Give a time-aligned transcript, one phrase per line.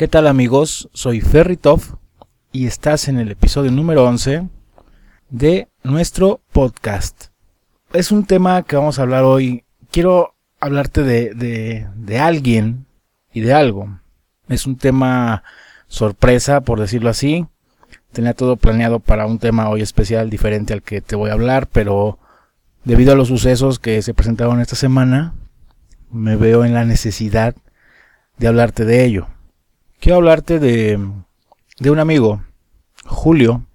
[0.00, 0.88] ¿Qué tal amigos?
[0.94, 1.82] Soy Ferritov
[2.52, 4.48] y estás en el episodio número 11
[5.28, 7.26] de nuestro podcast.
[7.92, 9.64] Es un tema que vamos a hablar hoy.
[9.90, 12.86] Quiero hablarte de, de, de alguien
[13.34, 14.00] y de algo.
[14.48, 15.42] Es un tema
[15.86, 17.46] sorpresa, por decirlo así.
[18.10, 21.66] Tenía todo planeado para un tema hoy especial diferente al que te voy a hablar,
[21.66, 22.18] pero
[22.84, 25.34] debido a los sucesos que se presentaron esta semana,
[26.10, 27.54] me veo en la necesidad
[28.38, 29.28] de hablarte de ello.
[30.00, 30.98] Quiero hablarte de,
[31.78, 32.42] de un amigo,
[33.04, 33.66] Julio,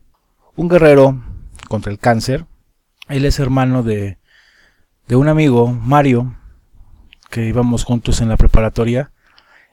[0.56, 1.24] un guerrero
[1.68, 2.48] contra el cáncer.
[3.08, 4.18] Él es hermano de,
[5.08, 6.36] de un amigo, Mario,
[7.30, 9.12] que íbamos juntos en la preparatoria.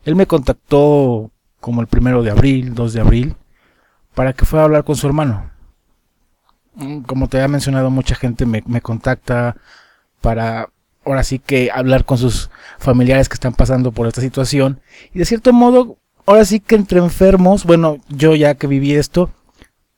[0.04, 3.36] Él me contactó como el primero de abril, 2 de abril,
[4.14, 5.50] para que fuera a hablar con su hermano.
[6.74, 9.56] Mm, como te había mencionado, mucha gente me, me contacta
[10.20, 10.68] para
[11.02, 14.82] ahora sí que hablar con sus familiares que están pasando por esta situación.
[15.14, 19.30] Y de cierto modo, ahora sí que entre enfermos, bueno, yo ya que viví esto,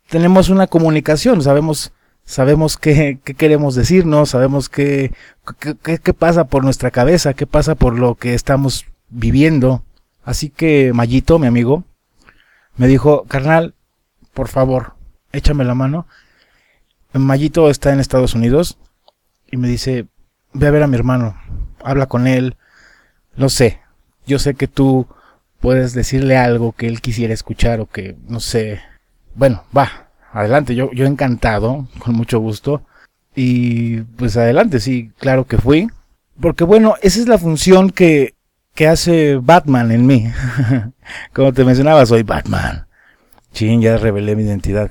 [0.08, 1.92] tenemos una comunicación, sabemos,
[2.24, 5.12] sabemos qué, qué queremos decirnos, sabemos qué,
[5.82, 9.82] qué, qué pasa por nuestra cabeza, qué pasa por lo que estamos viviendo.
[10.24, 11.84] Así que Mayito, mi amigo,
[12.76, 13.74] me dijo, carnal,
[14.32, 14.94] por favor,
[15.32, 16.06] échame la mano.
[17.12, 18.78] Mayito está en Estados Unidos
[19.50, 20.06] y me dice,
[20.52, 21.36] ve a ver a mi hermano,
[21.82, 22.56] habla con él,
[23.36, 23.80] no sé,
[24.26, 25.06] yo sé que tú
[25.64, 28.82] puedes decirle algo que él quisiera escuchar o que, no sé,
[29.34, 32.82] bueno, va, adelante, yo, yo encantado, con mucho gusto,
[33.34, 35.88] y pues adelante, sí, claro que fui,
[36.38, 38.34] porque bueno, esa es la función que,
[38.74, 40.30] que hace Batman en mí,
[41.32, 42.86] como te mencionaba, soy Batman,
[43.54, 44.90] chin, ya revelé mi identidad,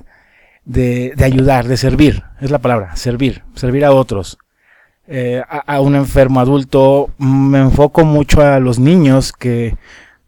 [0.66, 4.40] de, de ayudar, de servir, es la palabra, servir, servir a otros,
[5.06, 7.10] eh, a, a, un enfermo adulto.
[7.18, 9.76] Me enfoco mucho a los niños que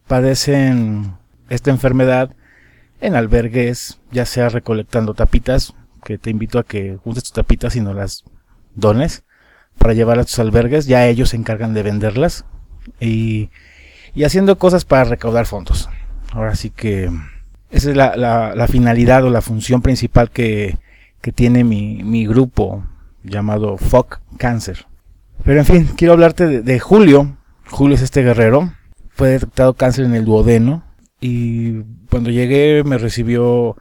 [0.08, 1.14] padecen
[1.50, 2.36] esta enfermedad
[3.02, 7.81] en albergues, ya sea recolectando tapitas, que te invito a que uses tus tapitas y
[7.81, 8.23] no las
[8.75, 9.24] dones
[9.78, 12.46] para llevar a tus albergues, ya ellos se encargan de venderlas
[13.00, 13.50] y,
[14.13, 15.90] y haciendo cosas para recaudar fondos.
[16.31, 17.09] Ahora sí que
[17.72, 20.78] esa es la, la, finalidad o la función principal que,
[21.22, 22.85] que tiene mi, mi grupo
[23.24, 24.85] llamado Fuck Cancer.
[25.44, 27.38] Pero en fin, quiero hablarte de, Julio.
[27.69, 28.74] Julio es este guerrero.
[29.16, 30.84] Fue detectado cáncer en el duodeno.
[31.20, 33.76] Y cuando llegué me recibió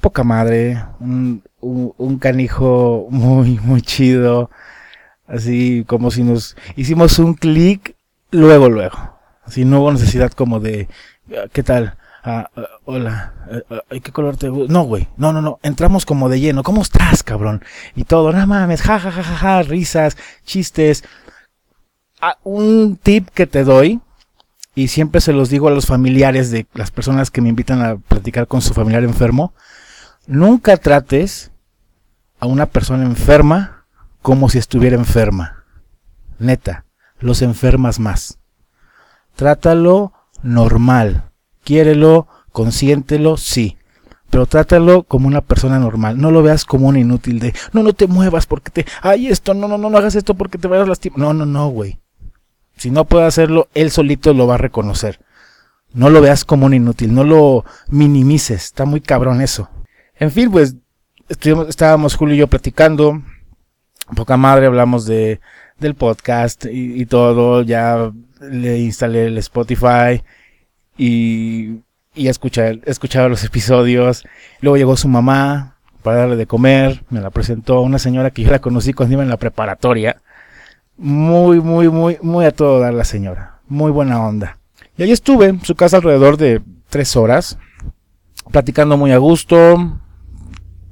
[0.00, 0.84] poca madre.
[1.00, 4.50] Un, un, un canijo muy, muy chido.
[5.26, 7.96] Así como si nos hicimos un clic
[8.30, 9.16] luego, luego.
[9.44, 10.88] Así no hubo necesidad como de,
[11.52, 11.96] ¿qué tal?
[12.24, 13.34] Ah, uh, hola,
[13.70, 14.72] uh, ¿qué color te gusta?
[14.72, 17.62] No, güey, no, no, no, entramos como de lleno, ¿cómo estás, cabrón?
[17.94, 21.04] Y todo, no mames, ja, ja, ja, ja, ja risas, chistes.
[22.20, 24.00] Ah, un tip que te doy,
[24.76, 27.96] y siempre se los digo a los familiares de las personas que me invitan a
[27.96, 29.52] platicar con su familiar enfermo,
[30.28, 31.50] nunca trates
[32.38, 33.86] a una persona enferma
[34.22, 35.64] como si estuviera enferma.
[36.38, 36.84] Neta,
[37.18, 38.38] los enfermas más.
[39.34, 40.12] Trátalo
[40.44, 41.32] normal
[41.66, 43.76] quiérelo, consiéntelo, sí.
[44.30, 46.18] Pero trátalo como una persona normal.
[46.18, 49.52] No lo veas como un inútil de, no, no te muevas porque te, ay, esto,
[49.52, 51.18] no, no, no, no hagas esto porque te vayas a lastimar.
[51.18, 51.98] No, no, no, güey.
[52.76, 55.20] Si no puede hacerlo, él solito lo va a reconocer.
[55.92, 58.64] No lo veas como un inútil, no lo minimices.
[58.64, 59.70] Está muy cabrón eso.
[60.18, 60.76] En fin, pues,
[61.28, 63.22] estábamos Julio y yo platicando.
[64.14, 65.40] Poca madre, hablamos de,
[65.78, 67.62] del podcast y, todo.
[67.62, 70.22] Ya le instalé el Spotify
[70.98, 71.80] y,
[72.14, 74.24] y escuchar, escuchaba los episodios.
[74.60, 78.50] Luego llegó su mamá para darle de comer, me la presentó una señora que yo
[78.52, 80.18] la conocí cuando iba en la preparatoria.
[80.96, 83.58] Muy, muy, muy, muy a todo dar la señora.
[83.68, 84.58] Muy buena onda.
[84.96, 87.58] Y ahí estuve en su casa alrededor de tres horas,
[88.50, 89.98] platicando muy a gusto.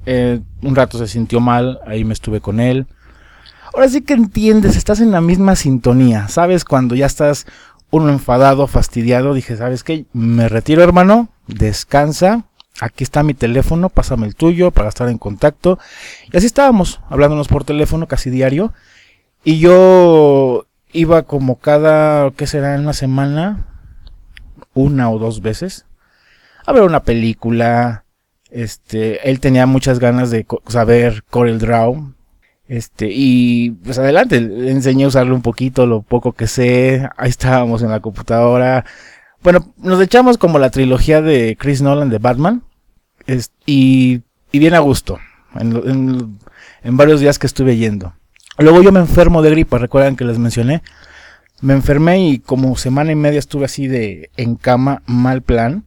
[0.05, 2.85] Eh, un rato se sintió mal, ahí me estuve con él.
[3.73, 6.63] Ahora sí que entiendes, estás en la misma sintonía, ¿sabes?
[6.63, 7.47] Cuando ya estás
[7.89, 10.05] uno enfadado, fastidiado, dije, ¿sabes qué?
[10.13, 12.45] Me retiro, hermano, descansa.
[12.79, 15.79] Aquí está mi teléfono, pásame el tuyo para estar en contacto.
[16.31, 18.73] Y así estábamos, hablándonos por teléfono casi diario.
[19.45, 22.75] Y yo iba como cada, ¿qué será?
[22.77, 23.67] Una semana,
[24.73, 25.85] una o dos veces,
[26.65, 28.03] a ver una película.
[28.51, 32.15] Este, él tenía muchas ganas de saber Corel Draw,
[32.67, 37.07] este, y pues adelante, le enseñé a usarlo un poquito, lo poco que sé.
[37.17, 38.85] Ahí estábamos en la computadora.
[39.43, 42.63] Bueno, nos echamos como la trilogía de Chris Nolan de Batman.
[43.65, 44.21] Y,
[44.51, 45.19] bien a gusto.
[45.55, 46.39] En,
[46.83, 48.13] en, varios días que estuve yendo.
[48.57, 50.81] Luego yo me enfermo de gripa, recuerdan que les mencioné.
[51.61, 55.85] Me enfermé y como semana y media estuve así de en cama, mal plan.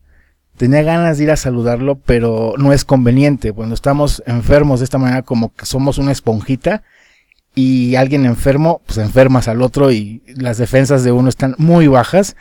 [0.57, 3.53] tenía ganas de ir a saludarlo, pero no es conveniente.
[3.53, 6.83] Cuando estamos enfermos de esta manera, como que somos una esponjita
[7.55, 12.37] y alguien enfermo, pues enfermas al otro y las defensas de uno están muy bajas.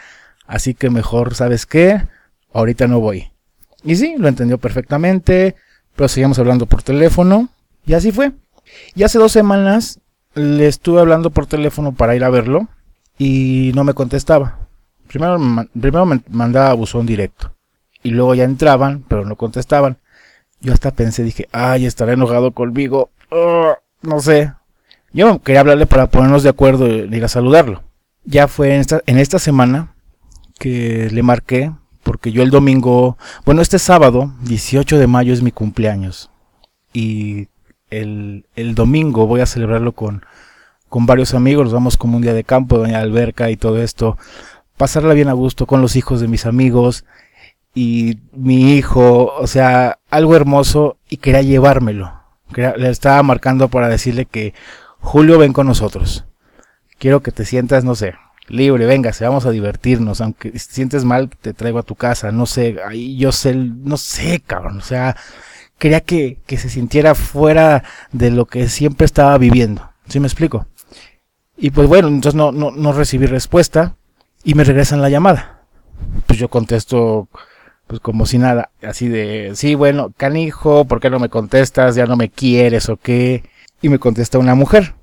[0.47, 2.01] Así que mejor, ¿sabes qué?
[2.53, 3.31] Ahorita no voy.
[3.83, 5.56] Y sí, lo entendió perfectamente,
[5.95, 7.50] pero seguimos hablando por teléfono
[7.85, 8.31] y así fue.
[8.95, 10.00] Y hace dos semanas
[10.38, 12.68] le estuve hablando por teléfono para ir a verlo
[13.18, 14.60] y no me contestaba.
[15.07, 17.54] Primero, me mandaba buzón directo
[18.04, 19.98] y luego ya entraban, pero no contestaban.
[20.62, 23.10] Yo hasta pensé, dije, ay, estará enojado conmigo.
[24.01, 24.54] No sé.
[25.13, 27.84] Yo quería hablarle para ponernos de acuerdo y ir a saludarlo.
[28.24, 29.94] Ya fue en esta, en esta semana
[30.60, 31.72] que le marqué,
[32.04, 36.30] porque yo el domingo, bueno, este sábado, 18 de mayo es mi cumpleaños.
[36.94, 37.48] Y
[37.89, 40.25] el, el domingo voy a celebrarlo con,
[40.89, 44.18] con varios amigos, vamos como un día de campo, doña alberca y todo esto.
[44.78, 47.06] Pasarla bien a gusto con los hijos de mis amigos
[47.74, 52.13] y mi hijo, o sea, algo hermoso y quería llevármelo.
[52.56, 54.54] le estaba marcando para decirle que
[55.00, 56.25] Julio ven con nosotros.
[57.00, 58.16] Quiero que te sientas, no sé,
[58.48, 62.31] libre, venga, vamos a divertirnos, aunque si te sientes mal, te traigo a tu casa,
[62.31, 65.16] no sé, ahí yo sé, no sé, cabrón, o sea,
[65.77, 70.68] quería que, que se sintiera fuera de lo que siempre estaba viviendo, ¿sí me explico?
[71.57, 73.95] Y pues bueno, entonces no, no, no recibí respuesta
[74.44, 75.63] y me regresan la llamada.
[76.27, 77.27] Pues yo contesto
[77.88, 81.95] pues como si nada, así de, sí, bueno, canijo, ¿por qué no me contestas?
[81.95, 83.44] ¿Ya no me quieres o qué?
[83.81, 84.94] Y me contesta una mujer,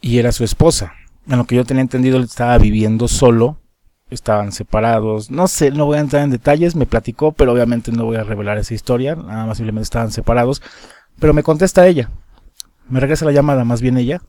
[0.00, 0.92] y era su esposa.
[1.26, 3.58] En lo que yo tenía entendido, él estaba viviendo solo,
[4.14, 8.04] estaban separados, no sé, no voy a entrar en detalles, me platicó, pero obviamente no
[8.04, 10.62] voy a revelar esa historia, nada más simplemente estaban separados,
[11.18, 12.10] pero me contesta ella,
[12.88, 14.20] me regresa la llamada, más bien ella,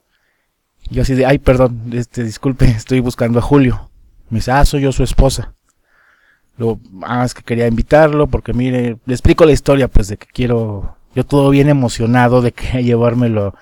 [0.89, 3.89] yo así de, ay, perdón, este, disculpe, estoy buscando a Julio.
[4.29, 5.53] Me dice, ah, soy yo su esposa.
[6.57, 10.97] Lo más que quería invitarlo porque mire, le explico la historia pues de que quiero,
[11.15, 13.55] yo todo bien emocionado de que llevármelo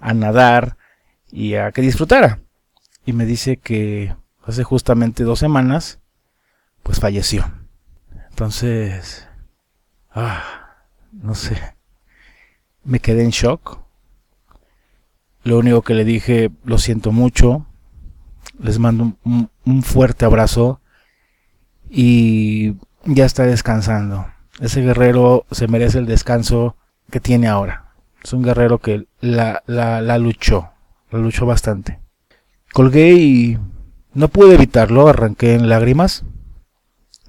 [0.00, 0.76] a nadar
[1.30, 2.40] y a que disfrutara.
[3.04, 4.14] Y me dice que
[4.44, 6.00] hace justamente dos semanas
[6.82, 7.50] pues falleció.
[8.30, 9.28] Entonces,
[10.12, 10.76] ah,
[11.12, 11.58] no sé,
[12.84, 13.80] me quedé en shock.
[15.42, 17.66] Lo único que le dije, lo siento mucho,
[18.58, 20.80] les mando un, un fuerte abrazo
[21.88, 24.26] y ya está descansando.
[24.60, 26.76] Ese guerrero se merece el descanso
[27.10, 27.92] que tiene ahora.
[28.22, 30.70] Es un guerrero que la, la, la luchó,
[31.10, 31.98] la luchó bastante.
[32.72, 33.58] Colgué y
[34.14, 36.24] no pude evitarlo, arranqué en lágrimas.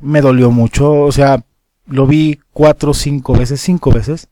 [0.01, 1.43] Me dolió mucho, o sea,
[1.85, 4.29] lo vi cuatro, cinco veces, cinco veces,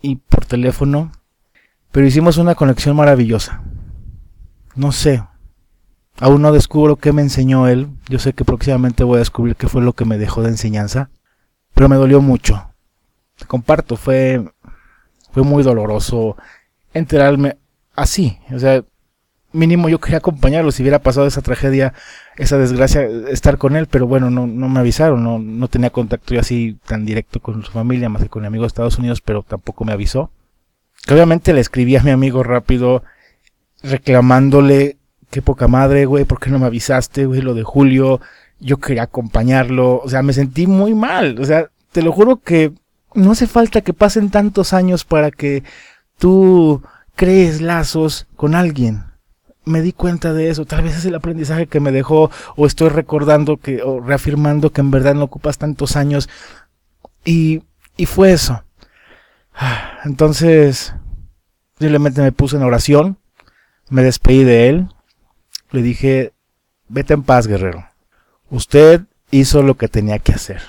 [0.00, 1.12] y por teléfono,
[1.90, 3.62] pero hicimos una conexión maravillosa.
[4.74, 5.22] No sé,
[6.20, 7.88] Aún no descubro qué me enseñó él.
[8.08, 11.10] Yo sé que próximamente voy a descubrir qué fue lo que me dejó de enseñanza.
[11.74, 12.70] Pero me dolió mucho.
[13.36, 14.44] Te comparto, fue,
[15.32, 16.36] fue muy doloroso
[16.92, 17.56] enterarme
[17.94, 18.38] así.
[18.54, 18.84] O sea,
[19.52, 21.94] mínimo yo quería acompañarlo si hubiera pasado esa tragedia,
[22.36, 26.34] esa desgracia, estar con él, pero bueno, no, no me avisaron, no, no tenía contacto
[26.34, 29.20] yo así tan directo con su familia, más que con mi amigo de Estados Unidos,
[29.20, 30.30] pero tampoco me avisó.
[31.10, 33.02] Obviamente le escribí a mi amigo rápido
[33.82, 34.96] reclamándole
[35.30, 38.20] qué poca madre, güey, ¿por qué no me avisaste, güey, lo de Julio?
[38.60, 42.72] Yo quería acompañarlo, o sea, me sentí muy mal, o sea, te lo juro que
[43.14, 45.62] no hace falta que pasen tantos años para que
[46.18, 46.82] tú
[47.16, 49.11] crees lazos con alguien.
[49.64, 52.88] Me di cuenta de eso, tal vez es el aprendizaje que me dejó, o estoy
[52.88, 56.28] recordando que, o reafirmando que en verdad no ocupas tantos años.
[57.24, 57.62] Y,
[57.96, 58.64] y fue eso.
[60.04, 60.94] Entonces,
[61.78, 63.18] simplemente me puse en oración,
[63.88, 64.88] me despedí de él,
[65.70, 66.32] le dije,
[66.88, 67.86] vete en paz, guerrero.
[68.50, 70.60] Usted hizo lo que tenía que hacer.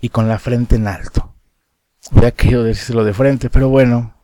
[0.00, 1.32] Y con la frente en alto.
[2.10, 4.14] Hubiera querido decírselo de frente, pero bueno.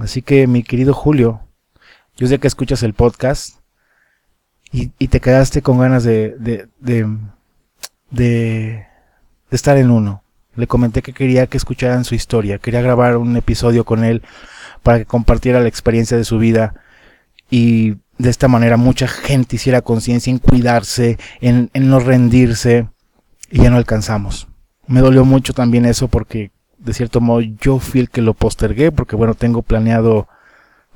[0.00, 1.40] Así que, mi querido Julio,
[2.18, 3.58] yo sé que escuchas el podcast
[4.70, 7.06] y, te quedaste con ganas de, de, de,
[8.10, 8.86] de,
[9.50, 10.22] de estar en uno.
[10.54, 14.22] Le comenté que quería que escucharan su historia, quería grabar un episodio con él
[14.82, 16.74] para que compartiera la experiencia de su vida
[17.48, 22.88] y de esta manera mucha gente hiciera conciencia en cuidarse, en, en no rendirse,
[23.50, 24.48] y ya no alcanzamos.
[24.86, 28.92] Me dolió mucho también eso porque de cierto modo yo fui el que lo postergué
[28.92, 30.28] porque bueno tengo planeado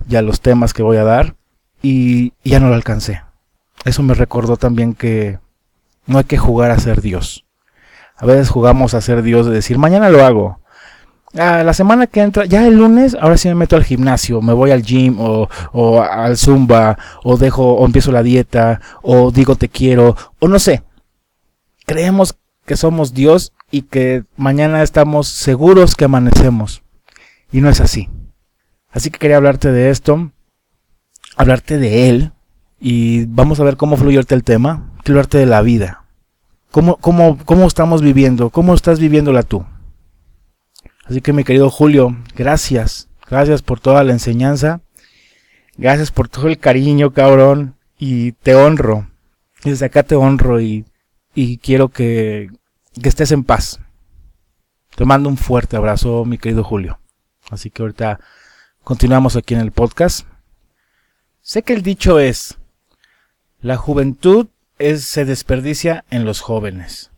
[0.09, 1.37] ya los temas que voy a dar
[1.83, 3.23] y, y ya no lo alcancé.
[3.85, 5.39] Eso me recordó también que
[6.07, 7.45] no hay que jugar a ser Dios.
[8.17, 10.63] A veces jugamos a ser Dios de decir mañana lo hago,
[11.39, 14.53] Ah, la semana que entra, ya el lunes, ahora sí me meto al gimnasio, me
[14.53, 19.57] voy al gym o, o al zumba, o dejo, o empiezo la dieta, o digo
[19.57, 20.83] te quiero, o no sé.
[21.87, 22.35] Creemos
[22.67, 26.83] que somos Dios y que mañana estamos seguros que amanecemos.
[27.51, 28.11] Y no es así.
[28.93, 30.31] Así que quería hablarte de esto,
[31.37, 32.33] hablarte de Él,
[32.85, 34.91] y vamos a ver cómo fluye el tema.
[35.03, 36.05] Quiero hablarte de la vida.
[36.73, 38.51] ¿Cómo, cómo, ¿Cómo estamos viviendo?
[38.51, 39.65] ¿Cómo estás viviéndola tú?
[41.05, 43.09] Así que mi querido Julio, gracias.
[43.29, 44.81] Gracias por toda la enseñanza.
[45.77, 47.77] Gracias por todo el cariño, cabrón.
[47.99, 49.07] Y te honro.
[49.63, 50.85] Desde acá te honro y,
[51.35, 52.51] y quiero que,
[53.01, 53.79] que estés en paz.
[54.97, 56.99] Te mando un fuerte abrazo, mi querido Julio.
[57.49, 58.19] Así que ahorita
[58.85, 60.27] continuamos aquí en el podcast.
[61.41, 62.59] Sé que el dicho es,
[63.61, 64.49] la juventud
[64.79, 67.11] es, se desperdicia en los jóvenes.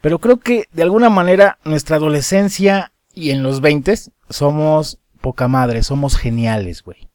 [0.00, 3.94] Pero creo que de alguna manera nuestra adolescencia y en los 20
[4.30, 7.08] somos poca madre, somos geniales, güey.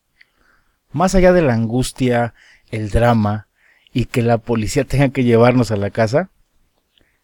[0.92, 2.34] Más allá de la angustia,
[2.70, 3.48] el drama
[3.94, 6.30] y que la policía tenga que llevarnos a la casa,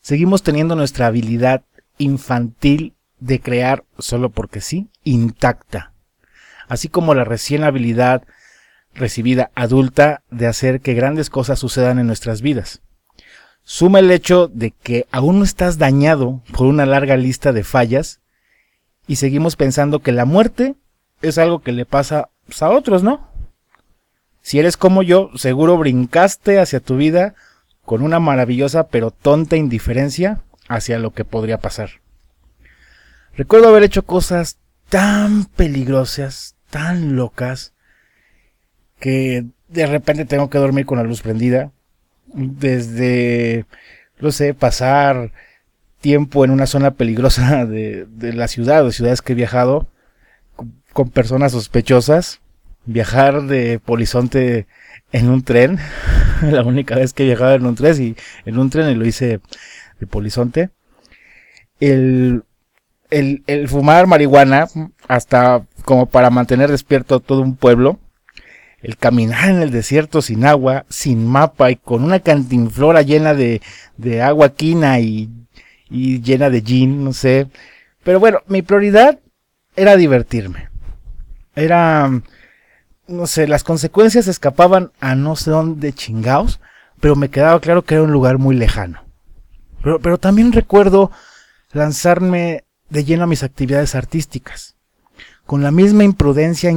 [0.01, 1.63] seguimos teniendo nuestra habilidad
[1.98, 5.94] infantil de crear solo porque sí, intacta.
[6.69, 8.23] Así como la recién habilidad
[8.93, 12.81] recibida adulta de hacer que grandes cosas sucedan en nuestras vidas.
[13.63, 18.21] Suma el hecho de que aún no estás dañado por una larga lista de fallas
[19.07, 20.75] y seguimos pensando que la muerte
[21.21, 23.27] es algo que le pasa pues, a otros, ¿no?
[24.41, 27.35] Si eres como yo, seguro brincaste hacia tu vida
[27.83, 31.89] con una maravillosa pero tonta indiferencia hacia lo que podría pasar.
[33.35, 34.57] Recuerdo haber hecho cosas
[34.89, 37.73] tan peligrosas, tan locas,
[38.99, 41.71] que de repente tengo que dormir con la luz prendida.
[42.27, 43.65] Desde,
[44.19, 45.31] no sé, pasar
[46.01, 49.88] tiempo en una zona peligrosa de, la ciudad, de ciudades que he viajado,
[50.93, 52.41] con, personas sospechosas.
[52.85, 54.65] Viajar de Polizonte
[55.11, 55.79] en un tren,
[56.41, 59.05] la única vez que he viajado en un tren y en un tren y lo
[59.05, 59.41] hice
[59.99, 60.69] de Polizonte.
[61.79, 62.43] El,
[63.10, 64.68] el, el fumar marihuana
[65.08, 68.00] hasta como para mantener despierto todo un pueblo
[68.82, 73.62] el caminar en el desierto sin agua, sin mapa y con una cantinflora llena de,
[73.98, 75.30] de agua quina y,
[75.89, 77.48] y llena de gin, no sé.
[78.04, 79.20] Pero bueno, mi prioridad
[79.75, 80.70] era divertirme.
[81.56, 82.10] Era,
[83.08, 86.62] no sé, las consecuencias escapaban a no sé dónde chingaos,
[87.01, 89.04] pero me quedaba claro que era un lugar muy lejano.
[89.84, 91.12] Pero, pero también recuerdo
[91.74, 94.75] lanzarme de lleno a mis actividades artísticas,
[95.46, 96.72] con la misma imprudencia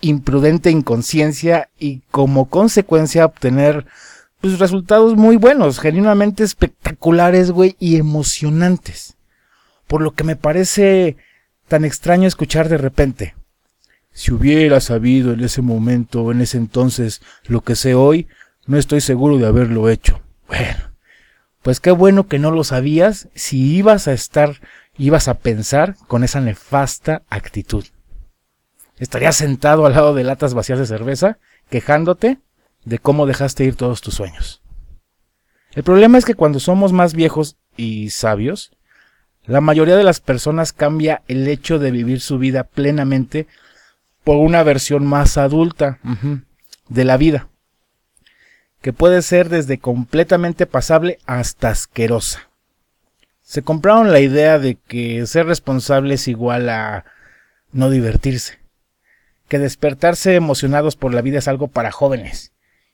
[0.00, 3.86] imprudente inconsciencia y como consecuencia obtener
[4.40, 9.16] pues, resultados muy buenos, genuinamente espectaculares, güey, y emocionantes.
[9.86, 11.16] Por lo que me parece
[11.66, 13.34] tan extraño escuchar de repente.
[14.12, 18.26] Si hubiera sabido en ese momento en ese entonces lo que sé hoy,
[18.66, 20.20] no estoy seguro de haberlo hecho.
[20.46, 20.92] Bueno,
[21.62, 24.60] pues qué bueno que no lo sabías si ibas a estar,
[24.98, 27.84] ibas a pensar con esa nefasta actitud
[28.98, 31.38] estarías sentado al lado de latas vacías de cerveza,
[31.70, 32.38] quejándote
[32.84, 34.62] de cómo dejaste ir todos tus sueños.
[35.72, 38.72] El problema es que cuando somos más viejos y sabios,
[39.44, 43.46] la mayoría de las personas cambia el hecho de vivir su vida plenamente
[44.24, 45.98] por una versión más adulta
[46.88, 47.48] de la vida,
[48.82, 52.47] que puede ser desde completamente pasable hasta asquerosa.
[53.48, 57.06] Se compraron la idea de que ser responsable es igual a
[57.72, 58.58] no divertirse
[59.48, 62.52] que despertarse emocionados por la vida es algo para jóvenes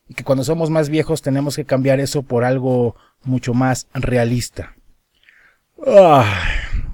[0.08, 2.94] y que cuando somos más viejos tenemos que cambiar eso por algo
[3.24, 4.76] mucho más realista.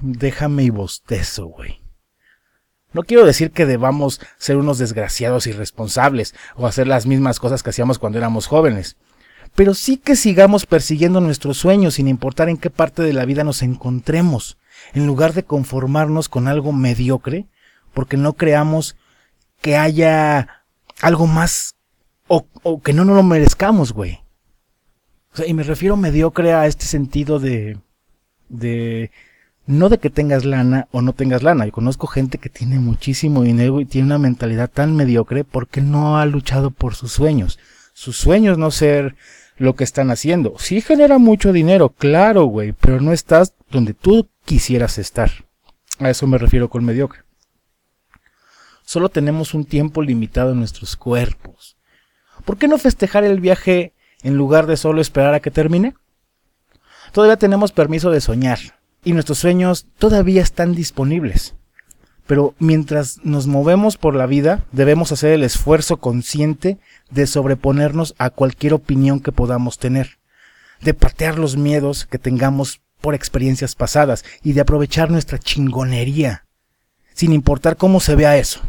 [0.01, 1.81] déjame y bostezo, güey.
[2.93, 7.71] No quiero decir que debamos ser unos desgraciados irresponsables o hacer las mismas cosas que
[7.71, 8.97] hacíamos cuando éramos jóvenes,
[9.55, 13.45] pero sí que sigamos persiguiendo nuestros sueños sin importar en qué parte de la vida
[13.45, 14.59] nos encontremos,
[14.95, 17.47] en lugar de conformarnos con algo mediocre,
[17.93, 18.97] porque no creamos
[19.61, 20.65] que haya
[21.03, 21.75] algo más
[22.27, 24.21] o, que no nos lo merezcamos, güey.
[25.47, 27.79] Y me refiero mediocre a este sentido de,
[28.49, 29.11] de,
[29.67, 31.67] no de que tengas lana o no tengas lana.
[31.67, 36.19] Yo conozco gente que tiene muchísimo dinero y tiene una mentalidad tan mediocre porque no
[36.19, 37.59] ha luchado por sus sueños.
[37.93, 39.17] Sus sueños no ser
[39.61, 40.55] lo que están haciendo.
[40.59, 45.31] Sí genera mucho dinero, claro, güey, pero no estás donde tú quisieras estar.
[45.99, 47.25] A eso me refiero con mediocre.
[48.83, 51.77] Solo tenemos un tiempo limitado en nuestros cuerpos.
[52.47, 55.95] ¿Por qué no festejar el viaje en lugar de solo esperar a que termine?
[57.13, 58.61] Todavía tenemos permiso de soñar
[59.05, 61.55] y nuestros sueños todavía están disponibles.
[62.31, 66.79] Pero mientras nos movemos por la vida, debemos hacer el esfuerzo consciente
[67.11, 70.21] de sobreponernos a cualquier opinión que podamos tener,
[70.81, 76.47] de patear los miedos que tengamos por experiencias pasadas y de aprovechar nuestra chingonería,
[77.15, 78.61] sin importar cómo se vea eso.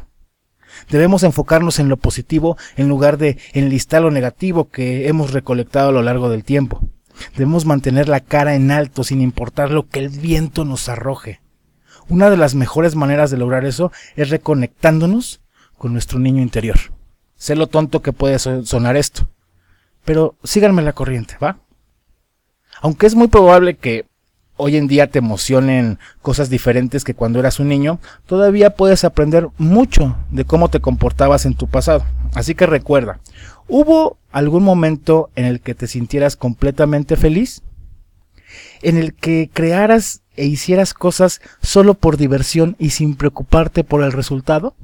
[0.89, 5.91] Debemos enfocarnos en lo positivo en lugar de enlistar lo negativo que hemos recolectado a
[5.91, 6.81] lo largo del tiempo.
[7.33, 11.41] Debemos mantener la cara en alto sin importar lo que el viento nos arroje.
[12.09, 15.41] Una de las mejores maneras de lograr eso es reconectándonos
[15.77, 16.77] con nuestro niño interior.
[17.35, 19.27] Sé lo tonto que puede sonar esto,
[20.05, 21.57] pero síganme la corriente, ¿va?
[22.81, 24.05] Aunque es muy probable que
[24.57, 29.47] hoy en día te emocionen cosas diferentes que cuando eras un niño, todavía puedes aprender
[29.57, 32.05] mucho de cómo te comportabas en tu pasado.
[32.35, 33.19] Así que recuerda,
[33.67, 37.63] ¿hubo algún momento en el que te sintieras completamente feliz?
[38.81, 44.11] ¿En el que crearas e hicieras cosas solo por diversión y sin preocuparte por el
[44.11, 44.75] resultado?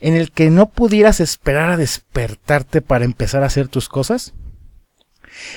[0.00, 4.32] ¿En el que no pudieras esperar a despertarte para empezar a hacer tus cosas?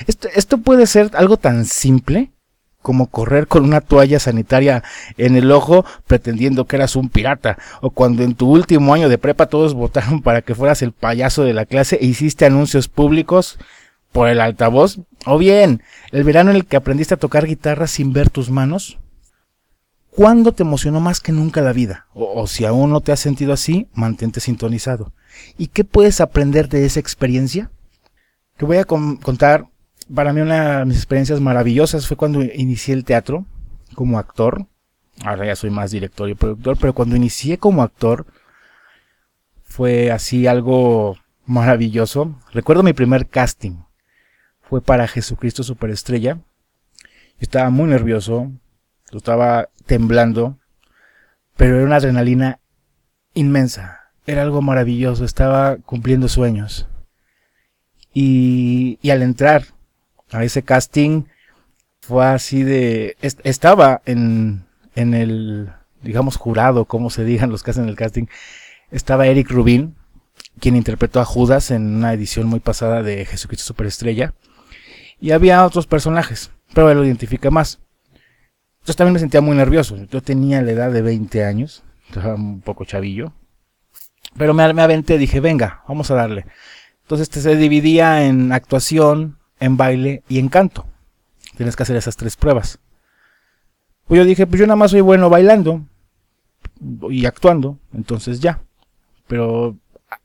[0.06, 2.30] Esto, puede ser algo tan simple
[2.80, 4.82] como correr con una toalla sanitaria
[5.16, 9.16] en el ojo pretendiendo que eras un pirata, o cuando en tu último año de
[9.16, 13.58] prepa todos votaron para que fueras el payaso de la clase e hiciste anuncios públicos
[14.12, 18.12] por el altavoz, o bien el verano en el que aprendiste a tocar guitarra sin
[18.12, 18.98] ver tus manos.
[20.10, 22.06] ¿Cuándo te emocionó más que nunca la vida?
[22.14, 25.12] O, si aún no te has sentido así, mantente sintonizado.
[25.58, 27.70] ¿Y qué puedes aprender de esa experiencia?
[28.56, 29.66] Te voy a contar
[30.12, 33.46] para mí una de mis experiencias maravillosas fue cuando inicié el teatro
[33.94, 34.66] como actor.
[35.24, 38.26] Ahora ya soy más director y productor, pero cuando inicié como actor
[39.64, 41.16] fue así algo
[41.46, 42.38] maravilloso.
[42.52, 43.83] Recuerdo mi primer casting.
[44.74, 46.40] Fue para Jesucristo Superestrella.
[47.38, 48.50] Estaba muy nervioso,
[49.12, 50.58] estaba temblando,
[51.56, 52.58] pero era una adrenalina
[53.34, 54.00] inmensa.
[54.26, 56.88] Era algo maravilloso, estaba cumpliendo sueños.
[58.12, 59.66] Y, y al entrar
[60.32, 61.26] a ese casting
[62.00, 63.16] fue así de...
[63.20, 64.64] estaba en,
[64.96, 65.70] en el,
[66.02, 68.26] digamos, jurado, como se digan los que hacen el casting,
[68.90, 69.94] estaba Eric Rubin,
[70.58, 74.34] quien interpretó a Judas en una edición muy pasada de Jesucristo Superestrella.
[75.24, 77.80] Y había otros personajes, pero él lo identifica más.
[78.74, 79.96] Entonces también me sentía muy nervioso.
[79.96, 83.32] Yo tenía la edad de 20 años, estaba un poco chavillo.
[84.36, 86.44] Pero me, me aventé, dije, venga, vamos a darle.
[87.00, 90.84] Entonces este se dividía en actuación, en baile y en canto.
[91.56, 92.78] Tienes que hacer esas tres pruebas.
[94.06, 95.86] Pues yo dije, pues yo nada más soy bueno bailando
[97.08, 98.60] y actuando, entonces ya.
[99.26, 99.78] Pero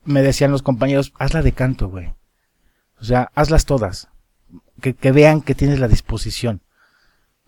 [0.04, 2.14] me decían los compañeros, hazla de canto, güey.
[3.00, 4.10] O sea, hazlas todas.
[4.80, 6.62] Que, vean que tienes la disposición.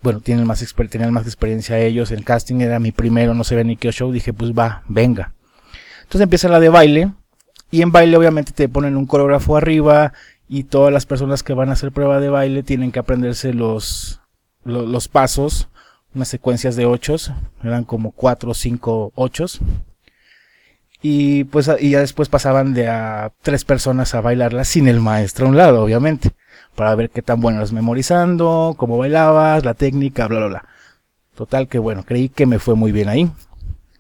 [0.02, 2.12] Bueno, tienen más, tenían más experiencia ellos.
[2.12, 4.12] El casting era mi primero, no se ve ni qué show.
[4.12, 5.34] Dije, pues va, venga.
[6.02, 7.12] Entonces empieza la de baile.
[7.70, 10.12] Y en baile obviamente te ponen un coreógrafo arriba
[10.50, 14.20] y todas las personas que van a hacer prueba de baile tienen que aprenderse los,
[14.65, 15.70] los, pasos,
[16.13, 17.32] unas secuencias de ochos,
[17.63, 19.62] eran como cuatro o cinco ochos.
[21.02, 25.46] Y pues y ya después pasaban de a tres personas a bailarla sin el maestro
[25.46, 26.32] a un lado, obviamente,
[26.76, 30.66] para ver qué tan bueno eras memorizando, cómo bailabas, la técnica, bla bla bla.
[31.36, 33.32] Total que bueno, creí que me fue muy bien ahí.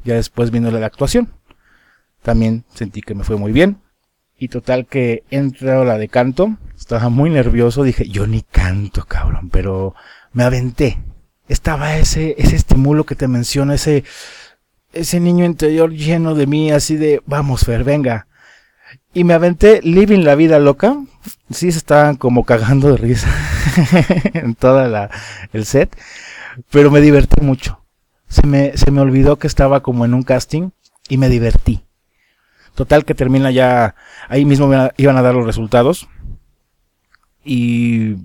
[0.03, 1.29] Ya después vino la actuación.
[2.21, 3.77] También sentí que me fue muy bien.
[4.37, 6.57] Y total que entró la de canto.
[6.77, 7.83] Estaba muy nervioso.
[7.83, 9.49] Dije, yo ni canto, cabrón.
[9.49, 9.95] Pero
[10.33, 10.97] me aventé.
[11.47, 14.03] Estaba ese, ese estímulo que te menciono, ese,
[14.93, 18.27] ese niño interior lleno de mí, así de, vamos, Fer, venga.
[19.13, 20.97] Y me aventé living la vida loca.
[21.49, 23.29] Sí, se estaban como cagando de risa
[24.33, 25.09] en toda la,
[25.51, 25.95] el set.
[26.69, 27.83] Pero me divertí mucho.
[28.27, 30.69] Se me, se me olvidó que estaba como en un casting
[31.09, 31.83] y me divertí.
[32.75, 33.95] Total que termina ya,
[34.29, 36.07] ahí mismo me iban a dar los resultados.
[37.43, 38.15] Y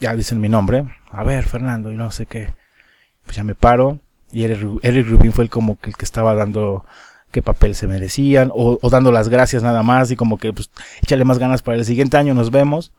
[0.00, 0.86] ya dicen mi nombre.
[1.10, 2.54] A ver, Fernando, y no sé qué.
[3.24, 4.00] Pues ya me paro.
[4.32, 6.84] Y Eric, Rubin fue el como que el que estaba dando
[7.30, 8.50] qué papel se merecían.
[8.54, 10.10] O, dando las gracias nada más.
[10.10, 10.70] Y como que pues
[11.02, 12.92] échale más ganas para el siguiente año, nos vemos.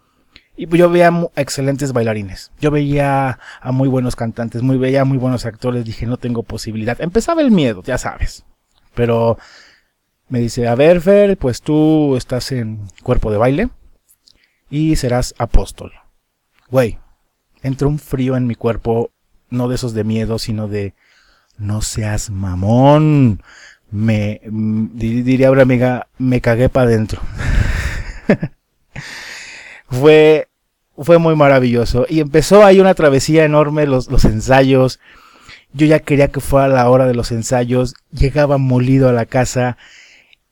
[0.55, 2.51] Y pues yo veía excelentes bailarines.
[2.59, 5.85] Yo veía a muy buenos cantantes, muy veía a muy buenos actores.
[5.85, 6.99] Dije, no tengo posibilidad.
[6.99, 8.43] Empezaba el miedo, ya sabes.
[8.95, 9.37] Pero
[10.29, 13.69] me dice, a ver, Fer, pues tú estás en cuerpo de baile
[14.69, 15.93] y serás apóstol.
[16.69, 16.99] Güey,
[17.61, 19.11] entró un frío en mi cuerpo,
[19.49, 20.95] no de esos de miedo, sino de,
[21.57, 23.41] no seas mamón.
[23.89, 27.21] Me, diría una amiga, me cagué para adentro.
[29.89, 30.49] fue,
[30.97, 32.05] fue muy maravilloso.
[32.09, 34.99] Y empezó ahí una travesía enorme, los, los ensayos.
[35.73, 37.95] Yo ya quería que fuera la hora de los ensayos.
[38.11, 39.77] Llegaba molido a la casa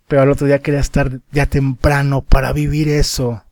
[0.08, 3.44] pero al otro día quería estar ya temprano para vivir eso.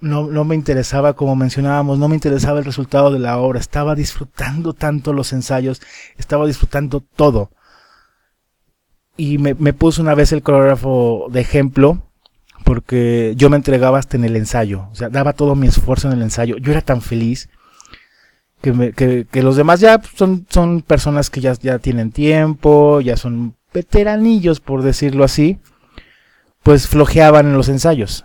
[0.00, 3.58] no, no me interesaba, como mencionábamos, no me interesaba el resultado de la obra.
[3.58, 5.80] Estaba disfrutando tanto los ensayos,
[6.18, 7.50] estaba disfrutando todo.
[9.16, 12.02] Y me, me puso una vez el coreógrafo de ejemplo,
[12.64, 16.14] porque yo me entregaba hasta en el ensayo, o sea, daba todo mi esfuerzo en
[16.14, 16.56] el ensayo.
[16.56, 17.48] Yo era tan feliz
[18.60, 23.00] que, me, que, que los demás ya son, son personas que ya, ya tienen tiempo,
[23.00, 25.58] ya son veteranillos, por decirlo así,
[26.62, 28.24] pues flojeaban en los ensayos.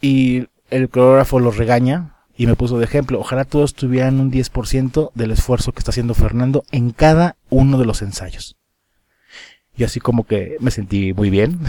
[0.00, 3.20] Y el coreógrafo los regaña y me puso de ejemplo.
[3.20, 7.86] Ojalá todos tuvieran un 10% del esfuerzo que está haciendo Fernando en cada uno de
[7.86, 8.56] los ensayos.
[9.76, 11.60] Y así como que me sentí muy bien.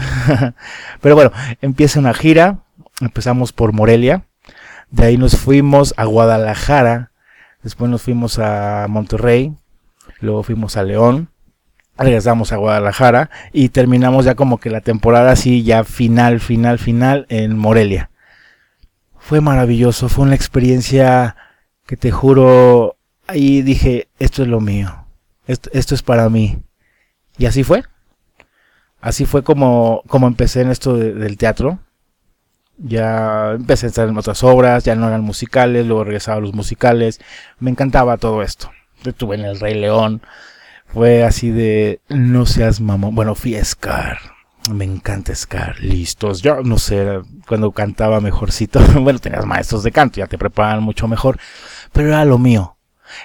[1.00, 2.58] Pero bueno, empieza una gira.
[3.00, 4.24] Empezamos por Morelia.
[4.90, 7.12] De ahí nos fuimos a Guadalajara.
[7.62, 9.54] Después nos fuimos a Monterrey.
[10.20, 11.30] Luego fuimos a León.
[11.96, 13.30] Regresamos a Guadalajara.
[13.52, 18.10] Y terminamos ya como que la temporada así, ya final, final, final en Morelia.
[19.18, 20.10] Fue maravilloso.
[20.10, 21.36] Fue una experiencia
[21.86, 22.98] que te juro.
[23.26, 25.06] Ahí dije, esto es lo mío.
[25.46, 26.58] Esto, esto es para mí.
[27.38, 27.82] Y así fue
[29.04, 31.78] así fue como, como empecé en esto del teatro.
[32.78, 36.54] Ya empecé a estar en otras obras, ya no eran musicales, luego regresaba a los
[36.54, 37.20] musicales.
[37.60, 38.70] Me encantaba todo esto.
[39.04, 40.22] Estuve en El Rey León.
[40.86, 43.14] Fue así de, no seas mamón.
[43.14, 44.18] Bueno, fui a Scar.
[44.72, 45.78] Me encanta Scar.
[45.80, 46.40] Listos.
[46.40, 48.80] Yo no sé, cuando cantaba mejorcito.
[49.00, 51.38] bueno, tenías maestros de canto, ya te preparaban mucho mejor.
[51.92, 52.78] Pero era lo mío.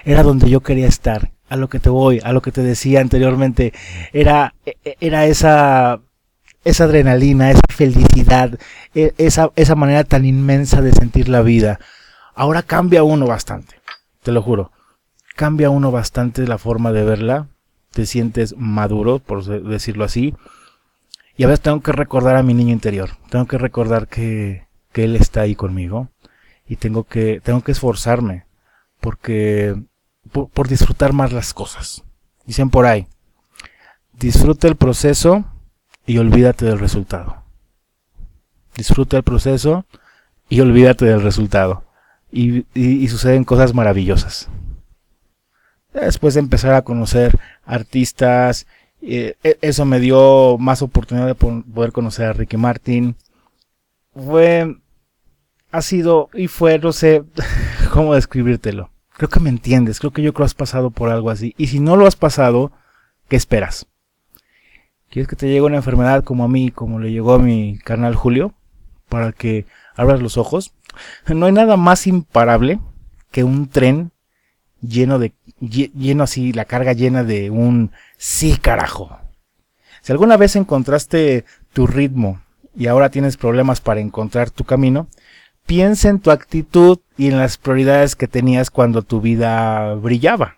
[0.04, 3.00] Era donde yo quería estar a lo que te voy, a lo que te decía
[3.00, 3.74] anteriormente,
[4.12, 6.00] era, e, era esa,
[6.64, 8.58] esa adrenalina, esa felicidad,
[8.94, 11.78] e, esa, esa manera tan inmensa de sentir la vida.
[12.34, 13.74] Ahora cambia uno bastante,
[14.22, 14.72] te lo juro.
[15.36, 17.48] Cambia uno bastante la forma de verla,
[17.90, 20.34] te sientes maduro, por decirlo así.
[21.36, 25.04] Y a veces tengo que recordar a mi niño interior, tengo que recordar que, que
[25.04, 26.10] él está ahí conmigo
[26.68, 28.44] y tengo que, tengo que esforzarme
[29.00, 29.74] porque
[30.30, 32.04] por, disfrutar más las cosas.
[32.46, 33.06] Dicen por ahí,
[34.12, 35.44] disfruta el proceso
[36.06, 37.42] y olvídate del resultado.
[38.76, 39.84] Disfruta el proceso
[40.48, 41.84] y olvídate del resultado.
[42.32, 42.64] Y,
[43.08, 44.48] suceden cosas maravillosas.
[45.92, 48.66] Después de empezar a conocer artistas,
[49.02, 53.16] eh, e, eso me dio más oportunidad de poder conocer a Ricky Martin.
[54.14, 54.76] Fue,
[55.72, 57.24] ha sido y fue, no sé
[57.92, 58.90] cómo describírtelo.
[59.20, 61.54] Creo que me entiendes, creo que yo creo que has pasado por algo así.
[61.58, 62.72] Y si no lo has pasado,
[63.28, 63.86] ¿qué esperas?
[65.10, 68.14] ¿Quieres que te llegue una enfermedad como a mí, como le llegó a mi carnal
[68.14, 68.54] Julio?
[69.10, 70.72] Para que abras los ojos.
[71.26, 72.80] No hay nada más imparable
[73.30, 74.10] que un tren
[74.80, 79.18] lleno de, lleno así, la carga llena de un sí carajo.
[80.00, 82.40] Si alguna vez encontraste tu ritmo
[82.74, 85.08] y ahora tienes problemas para encontrar tu camino,
[85.70, 90.56] piensa en tu actitud y en las prioridades que tenías cuando tu vida brillaba.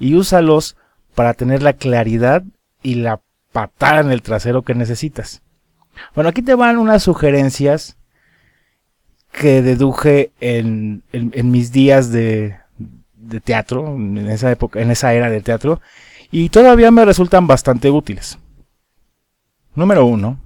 [0.00, 0.76] Y úsalos
[1.14, 2.42] para tener la claridad
[2.82, 3.20] y la
[3.52, 5.40] patada en el trasero que necesitas.
[6.16, 7.96] Bueno, aquí te van unas sugerencias
[9.30, 12.56] que deduje en, mis días de,
[13.14, 15.80] de, teatro, en esa época, en esa era de teatro,
[16.32, 18.36] y todavía me resultan bastante útiles.
[19.76, 20.40] Número uno,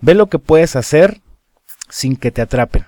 [0.00, 1.20] ve lo que puedes hacer
[1.88, 2.86] sin que te atrapen.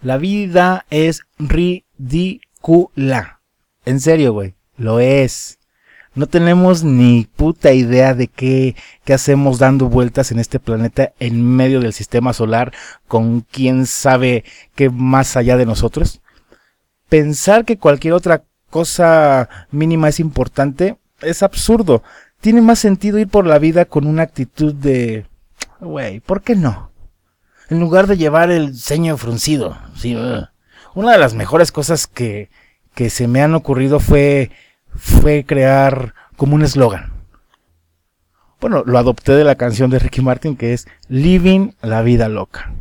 [0.00, 3.40] La vida es ridícula.
[3.84, 4.54] En serio, güey.
[4.76, 5.58] Lo es.
[6.14, 11.44] No tenemos ni puta idea de qué, qué, hacemos dando vueltas en este planeta en
[11.44, 12.72] medio del sistema solar
[13.08, 14.44] con quién sabe
[14.76, 16.20] qué más allá de nosotros.
[17.08, 22.02] Pensar que cualquier otra cosa mínima es importante es absurdo.
[22.40, 25.26] Tiene más sentido ir por la vida con una actitud de...
[25.80, 26.90] Güey, ¿por qué no?
[27.68, 29.78] En lugar de llevar el ceño fruncido.
[29.96, 30.16] Sí,
[30.94, 32.50] una de las mejores cosas que,
[32.94, 34.50] que se me han ocurrido fue,
[34.94, 37.12] fue crear como un eslogan.
[38.60, 42.72] Bueno, lo adopté de la canción de Ricky Martin que es Living la vida loca.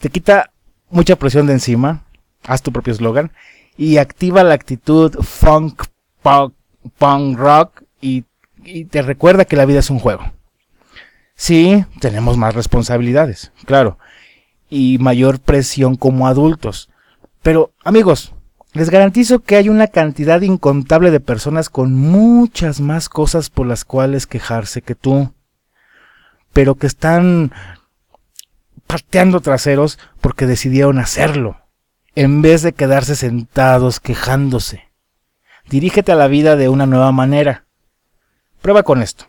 [0.00, 0.50] Te quita
[0.90, 2.04] mucha presión de encima,
[2.44, 3.32] haz tu propio eslogan
[3.76, 5.84] y activa la actitud funk,
[6.22, 6.54] punk,
[6.98, 8.24] punk rock y,
[8.64, 10.32] y te recuerda que la vida es un juego.
[11.36, 13.98] Sí, tenemos más responsabilidades, claro,
[14.70, 16.88] y mayor presión como adultos.
[17.42, 18.32] Pero, amigos,
[18.72, 23.84] les garantizo que hay una cantidad incontable de personas con muchas más cosas por las
[23.84, 25.34] cuales quejarse que tú,
[26.54, 27.52] pero que están
[28.86, 31.60] pateando traseros porque decidieron hacerlo,
[32.14, 34.84] en vez de quedarse sentados quejándose.
[35.68, 37.66] Dirígete a la vida de una nueva manera.
[38.62, 39.26] Prueba con esto.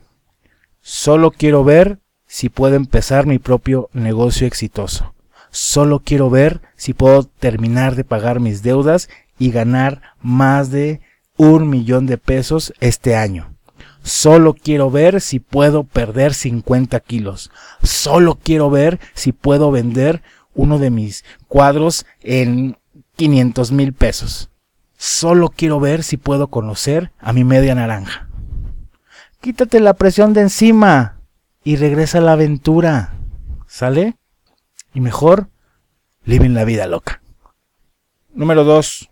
[0.89, 5.13] Solo quiero ver si puedo empezar mi propio negocio exitoso.
[5.51, 11.01] Solo quiero ver si puedo terminar de pagar mis deudas y ganar más de
[11.35, 13.53] un millón de pesos este año.
[14.01, 17.51] Solo quiero ver si puedo perder 50 kilos.
[17.83, 20.21] Solo quiero ver si puedo vender
[20.55, 22.77] uno de mis cuadros en
[23.17, 24.51] 500 mil pesos.
[24.95, 28.26] Solo quiero ver si puedo conocer a mi media naranja.
[29.47, 31.21] Quítate la presión de encima
[31.63, 33.13] y regresa a la aventura.
[33.65, 34.17] ¿Sale?
[34.93, 35.47] Y mejor,
[36.25, 37.21] viven la vida loca.
[38.33, 39.09] Número 2.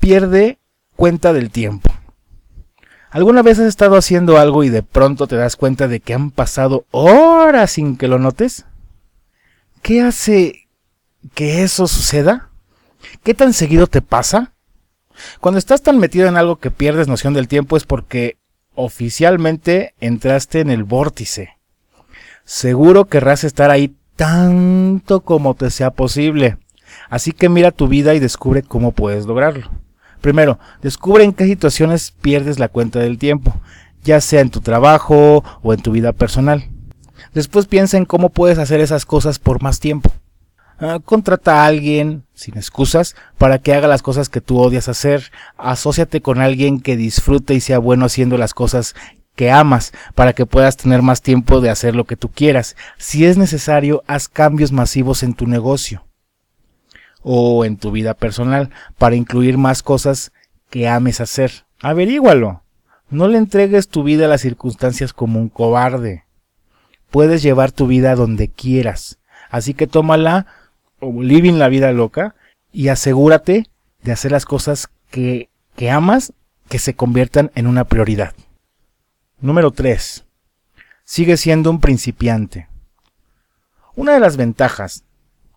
[0.00, 0.58] Pierde
[0.96, 1.88] cuenta del tiempo.
[3.10, 6.32] ¿Alguna vez has estado haciendo algo y de pronto te das cuenta de que han
[6.32, 8.66] pasado horas sin que lo notes?
[9.82, 10.66] ¿Qué hace
[11.34, 12.50] que eso suceda?
[13.22, 14.52] ¿Qué tan seguido te pasa?
[15.38, 18.37] Cuando estás tan metido en algo que pierdes noción del tiempo es porque
[18.78, 21.58] oficialmente entraste en el vórtice.
[22.44, 26.58] Seguro querrás estar ahí tanto como te sea posible.
[27.10, 29.68] Así que mira tu vida y descubre cómo puedes lograrlo.
[30.20, 33.52] Primero, descubre en qué situaciones pierdes la cuenta del tiempo,
[34.04, 36.68] ya sea en tu trabajo o en tu vida personal.
[37.34, 40.12] Después piensa en cómo puedes hacer esas cosas por más tiempo.
[40.80, 45.32] Ah, contrata a alguien, sin excusas, para que haga las cosas que tú odias hacer.
[45.56, 48.94] Asociate con alguien que disfrute y sea bueno haciendo las cosas
[49.34, 52.76] que amas, para que puedas tener más tiempo de hacer lo que tú quieras.
[52.96, 56.04] Si es necesario, haz cambios masivos en tu negocio
[57.22, 60.32] o en tu vida personal para incluir más cosas
[60.70, 61.66] que ames hacer.
[61.80, 62.62] Averígualo.
[63.10, 66.24] No le entregues tu vida a las circunstancias como un cobarde.
[67.10, 69.18] Puedes llevar tu vida donde quieras.
[69.50, 70.46] Así que tómala
[71.00, 72.34] o living la vida loca
[72.72, 73.66] y asegúrate
[74.02, 76.32] de hacer las cosas que, que amas
[76.68, 78.34] que se conviertan en una prioridad.
[79.40, 80.24] Número 3.
[81.04, 82.68] Sigue siendo un principiante.
[83.94, 85.04] Una de las ventajas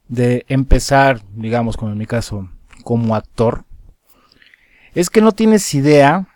[0.08, 2.50] de empezar, digamos, como en mi caso,
[2.84, 3.66] como actor,
[4.94, 6.28] es que no tienes idea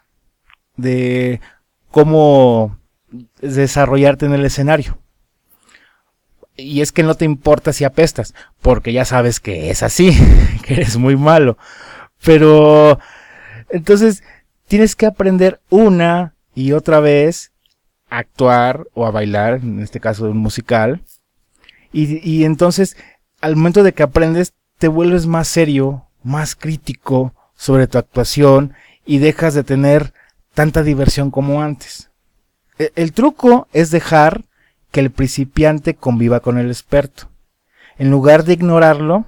[0.78, 1.41] de
[1.91, 2.78] cómo
[3.41, 4.98] desarrollarte en el escenario.
[6.58, 10.18] Y es que no te importa si apestas, porque ya sabes que es así,
[10.63, 11.58] que eres muy malo.
[12.24, 13.00] Pero
[13.70, 14.24] entonces
[14.68, 17.52] tienes que aprender una y otra vez
[18.10, 21.02] a actuar o a bailar, en este caso un musical.
[21.91, 22.98] Y, y entonces
[23.46, 28.74] al momento de que aprendes, te vuelves más serio, más crítico sobre tu actuación
[29.06, 30.13] y dejas de tener
[30.54, 32.10] tanta diversión como antes.
[32.80, 34.46] E, el, truco es dejar
[34.95, 37.29] que el principiante conviva con el experto.
[37.97, 39.25] En lugar de ignorarlo,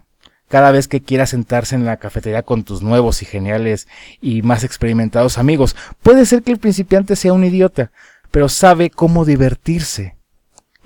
[0.48, 3.86] cada vez que quieras sentarse en la cafetería con tus nuevos y geniales
[4.22, 7.92] y más experimentados amigos, puede ser que el principiante sea un idiota,
[8.32, 10.16] pero sabe cómo divertirse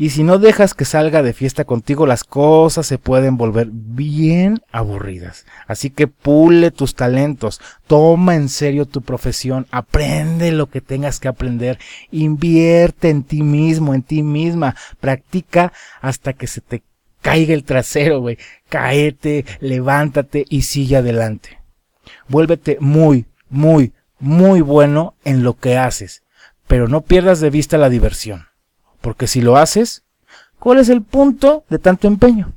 [0.02, 4.64] y si no dejas que salga de fiesta contigo, las cosas se pueden volver bien
[4.72, 5.46] aburridas.
[5.68, 11.28] Así que pule tus talentos, toma en serio tu profesión, aprende lo que tengas que
[11.28, 11.78] aprender,
[12.10, 16.82] invierte en ti mismo, en ti misma, practica hasta que se te
[17.22, 18.40] caiga el trasero, güey.
[18.70, 21.60] Caete, levántate y sigue adelante.
[22.28, 26.24] Vuélvete muy, muy, muy bueno en lo que haces,
[26.66, 28.48] pero no pierdas de vista la diversión.
[29.02, 30.04] Porque si lo haces,
[30.60, 32.54] ¿cuál es el punto de tanto empeño?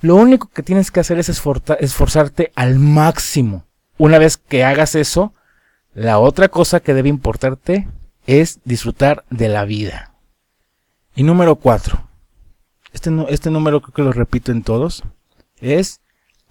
[0.00, 3.64] Lo único que tienes que hacer es esforzarte al máximo.
[3.96, 5.32] Una vez que hagas eso,
[5.94, 7.88] la otra cosa que debe importarte
[8.26, 10.12] es disfrutar de la vida.
[11.14, 12.08] Y número cuatro.
[12.92, 15.04] Este, este número creo que lo repito en todos.
[15.60, 16.00] Es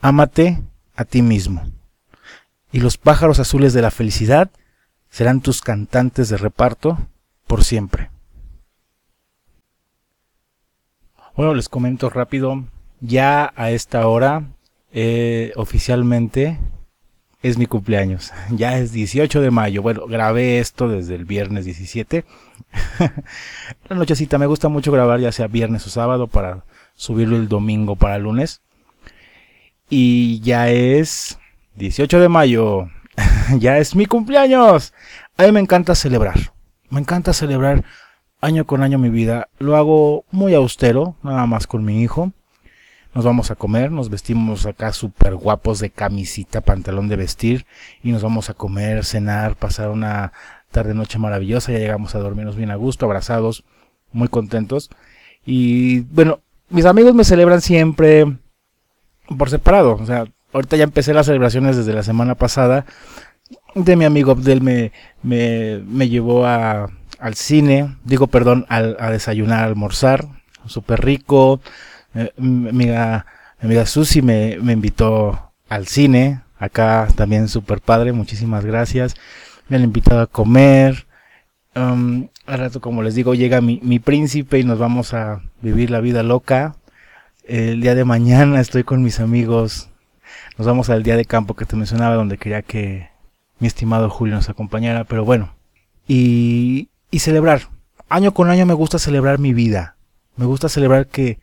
[0.01, 0.61] ámate
[0.95, 1.63] a ti mismo.
[2.71, 4.49] Y los pájaros azules de la felicidad
[5.09, 6.97] serán tus cantantes de reparto
[7.45, 8.09] por siempre.
[11.35, 12.63] Bueno, les comento rápido.
[13.01, 14.51] Ya a esta hora,
[14.91, 16.59] eh, oficialmente,
[17.41, 18.31] es mi cumpleaños.
[18.51, 19.81] Ya es 18 de mayo.
[19.81, 22.23] Bueno, grabé esto desde el viernes 17.
[23.89, 27.95] La nochecita me gusta mucho grabar ya sea viernes o sábado para subirlo el domingo
[27.95, 28.61] para el lunes.
[29.89, 31.39] Y ya es
[31.75, 32.89] 18 de mayo.
[33.57, 34.93] ya es mi cumpleaños.
[35.37, 36.53] A mí me encanta celebrar.
[36.91, 37.83] Me encanta celebrar
[38.43, 39.47] año con año mi vida.
[39.57, 42.33] Lo hago muy austero, nada más con mi hijo.
[43.15, 47.65] Nos vamos a comer, nos vestimos acá súper guapos de camisita, pantalón de vestir
[48.01, 50.33] y nos vamos a comer, cenar, pasar una
[50.71, 51.71] tarde noche maravillosa.
[51.71, 53.63] Ya llegamos a dormirnos bien a gusto, abrazados,
[54.11, 54.89] muy contentos.
[55.45, 58.25] Y bueno, mis amigos me celebran siempre
[59.37, 59.95] por separado.
[59.95, 62.85] O sea, ahorita ya empecé las celebraciones desde la semana pasada.
[63.75, 66.89] De mi amigo Abdel me, me, me llevó a,
[67.23, 70.27] al cine, digo perdón, al, a desayunar, almorzar,
[70.65, 71.61] súper rico.
[72.15, 73.25] Eh, mi amiga,
[73.61, 79.15] mi amiga Susi me, me invitó al cine, acá también súper padre, muchísimas gracias.
[79.69, 81.07] Me han invitado a comer.
[81.75, 85.91] Um, al rato, como les digo, llega mi, mi príncipe y nos vamos a vivir
[85.91, 86.75] la vida loca.
[87.45, 89.89] El día de mañana estoy con mis amigos.
[90.57, 93.07] Nos vamos al día de campo que te mencionaba, donde quería que
[93.59, 95.55] mi estimado Julio nos acompañara, pero bueno.
[96.05, 97.69] Y, y celebrar.
[98.09, 99.97] Año con año me gusta celebrar mi vida.
[100.35, 101.39] Me gusta celebrar que,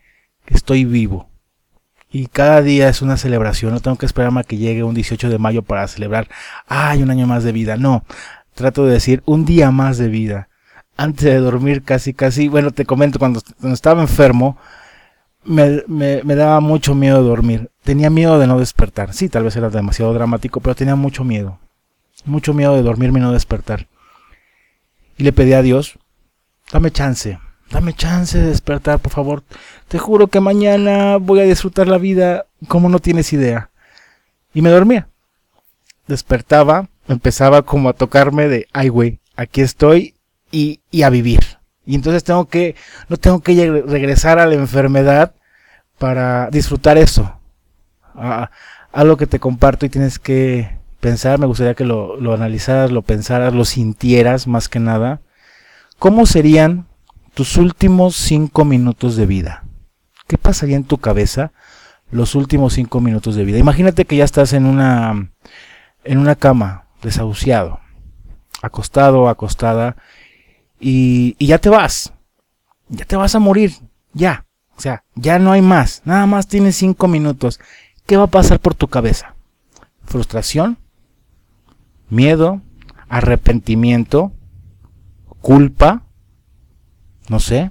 [0.49, 1.29] estoy vivo.
[2.11, 3.73] Y cada día es una celebración.
[3.73, 6.27] No tengo que esperarme a que llegue un 18 de mayo para celebrar.
[6.67, 7.77] ¡Ay, un año más de vida!
[7.77, 8.05] No.
[8.55, 10.49] Trato de decir un día más de vida.
[10.97, 12.49] Antes de dormir casi, casi.
[12.49, 14.59] Bueno, te comento, cuando, cuando estaba enfermo,
[15.45, 17.71] me, me, me, daba mucho miedo dormir.
[17.85, 19.15] Tenía miedo de no despertar.
[19.15, 21.61] Sí, tal vez era demasiado dramático, pero tenía mucho miedo.
[22.25, 23.87] Mucho miedo de dormirme y no despertar.
[25.21, 25.99] Y le pedí a Dios,
[26.73, 27.39] dame chance,
[27.71, 29.43] dame chance de despertar, por favor.
[29.87, 33.69] Te juro que mañana voy a disfrutar la vida como no tienes idea.
[34.55, 35.09] Y me dormía.
[36.09, 40.15] Despertaba, empezaba como a tocarme de, ay güey, aquí estoy
[40.51, 41.59] y, y a vivir.
[41.85, 42.75] Y entonces tengo que,
[43.11, 45.35] no tengo que regresar a la enfermedad
[45.99, 47.39] para disfrutar eso.
[48.15, 48.51] A,
[48.91, 53.03] algo que te comparto y tienes que pensar, me gustaría que lo, lo analizaras, lo
[53.03, 55.21] pensaras, lo sintieras más que nada.
[55.99, 56.87] ¿Cómo serían
[57.35, 59.65] tus últimos cinco minutos de vida?
[60.27, 61.53] ¿Qué pasaría en tu cabeza
[62.11, 63.59] los últimos cinco minutos de vida?
[63.59, 65.33] Imagínate que ya estás en una,
[66.05, 67.81] en una cama, desahuciado,
[68.63, 69.97] acostado, acostada,
[70.79, 72.13] y, y ya te vas.
[72.89, 73.73] Ya te vas a morir.
[74.13, 74.47] Ya.
[74.77, 76.03] O sea, ya no hay más.
[76.05, 77.61] Nada más tienes cinco minutos.
[78.07, 79.35] ¿Qué va a pasar por tu cabeza?
[80.05, 80.79] Frustración,
[82.11, 82.61] miedo,
[83.09, 84.33] arrepentimiento,
[85.41, 86.03] culpa,
[87.29, 87.71] no sé,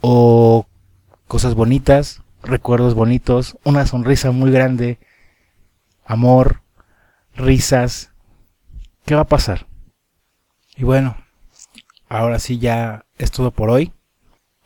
[0.00, 0.66] o
[1.26, 4.98] cosas bonitas, recuerdos bonitos, una sonrisa muy grande,
[6.04, 6.62] amor,
[7.34, 8.12] risas.
[9.04, 9.66] ¿Qué va a pasar?
[10.76, 11.16] Y bueno,
[12.08, 13.92] ahora sí ya es todo por hoy.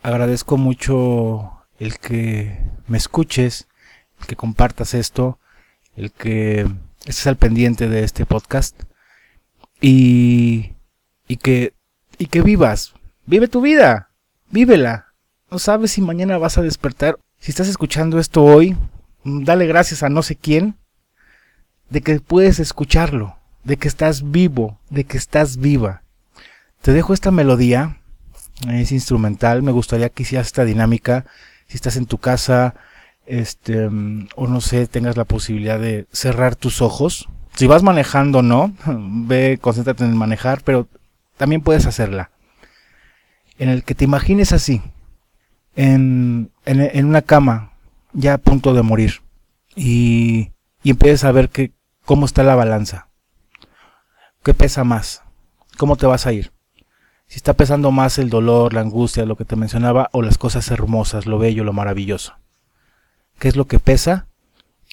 [0.01, 3.67] Agradezco mucho el que me escuches,
[4.19, 5.39] el que compartas esto,
[5.95, 6.67] el que
[7.05, 8.83] estés al pendiente de este podcast
[9.83, 10.71] y,
[11.27, 11.73] y que
[12.17, 12.93] y que vivas,
[13.25, 14.09] vive tu vida,
[14.49, 15.13] vívela.
[15.51, 17.19] No sabes si mañana vas a despertar.
[17.39, 18.77] Si estás escuchando esto hoy,
[19.23, 20.77] dale gracias a no sé quién
[21.89, 26.01] de que puedes escucharlo, de que estás vivo, de que estás viva.
[26.81, 27.97] Te dejo esta melodía,
[28.67, 31.25] es instrumental, me gustaría que hicieras esta dinámica,
[31.67, 32.73] si estás en tu casa,
[33.25, 37.29] este, o no sé, tengas la posibilidad de cerrar tus ojos.
[37.55, 40.87] Si vas manejando, no, ve, concéntrate en manejar, pero
[41.37, 42.31] también puedes hacerla.
[43.57, 44.81] En el que te imagines así,
[45.75, 47.71] en, en, en una cama,
[48.13, 49.21] ya a punto de morir,
[49.75, 50.51] y,
[50.83, 51.71] y empieces a ver que,
[52.05, 53.07] cómo está la balanza.
[54.43, 55.23] ¿Qué pesa más?
[55.77, 56.51] ¿Cómo te vas a ir?
[57.27, 60.69] Si está pesando más el dolor, la angustia, lo que te mencionaba, o las cosas
[60.69, 62.35] hermosas, lo bello, lo maravilloso.
[63.39, 64.27] ¿Qué es lo que pesa?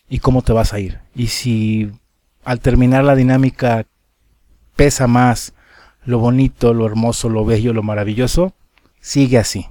[0.09, 1.01] Y cómo te vas a ir.
[1.15, 1.93] Y si
[2.45, 3.87] al terminar la dinámica
[4.77, 5.53] pesa más
[6.05, 8.55] lo bonito, lo hermoso, lo bello, lo maravilloso,
[9.01, 9.67] sigue así.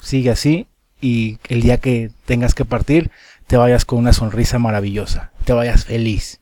[0.00, 0.66] Sigue así
[1.00, 3.10] y el día que tengas que partir,
[3.46, 6.40] te vayas con una sonrisa maravillosa, te vayas feliz.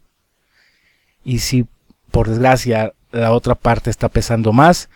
[1.24, 1.66] Y si
[2.10, 4.88] por desgracia la otra parte está pesando más,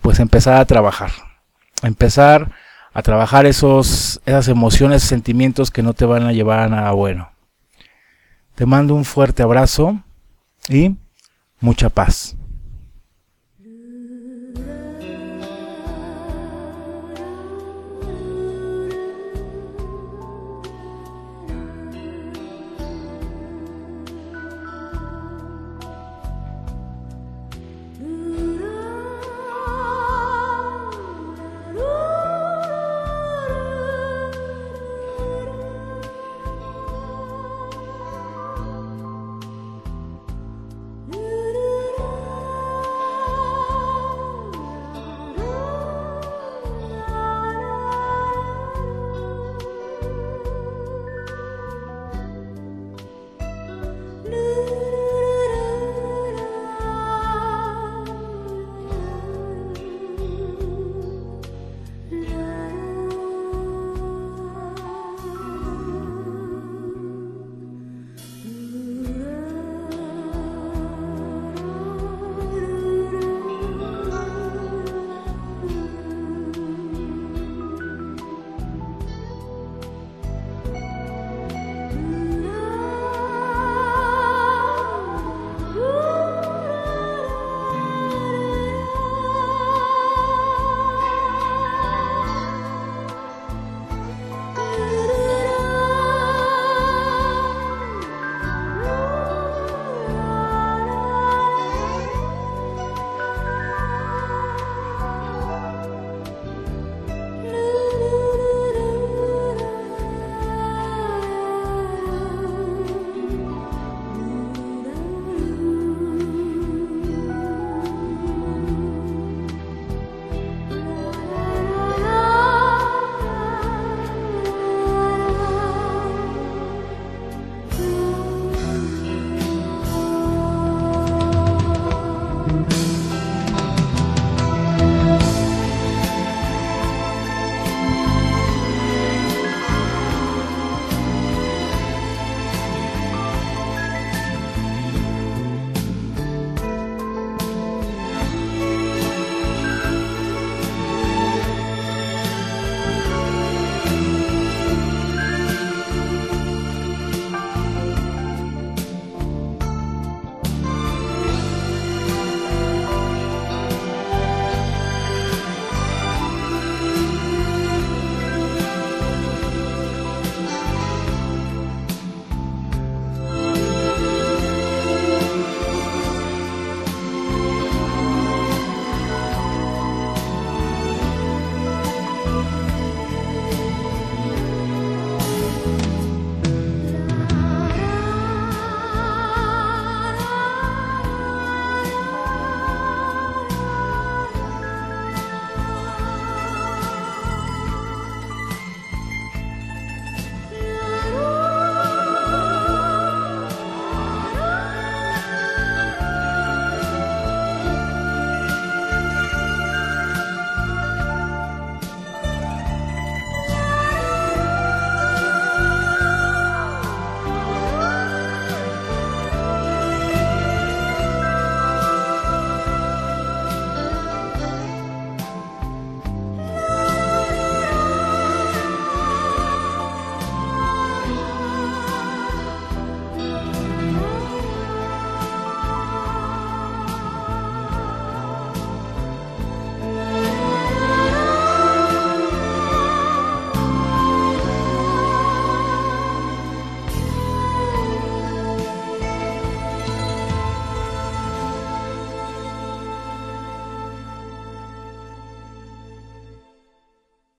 [0.00, 1.10] pues empezar a trabajar.
[1.82, 2.52] Empezar
[2.92, 7.30] a trabajar esos, esas emociones, sentimientos que no te van a llevar a nada bueno.
[8.54, 10.02] Te mando un fuerte abrazo
[10.68, 10.96] y
[11.60, 12.36] mucha paz.